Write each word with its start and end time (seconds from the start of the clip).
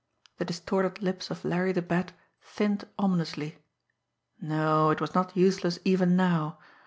The 0.39 0.45
distorted 0.45 1.03
lips 1.03 1.29
of 1.29 1.45
Larry 1.45 1.73
the 1.73 1.83
Bat 1.83 2.13
thinned 2.41 2.87
ominously. 2.97 3.59
No; 4.41 4.89
it 4.89 4.99
was 4.99 5.13
not 5.13 5.37
useless 5.37 5.77
even 5.85 6.15
now. 6.15 6.57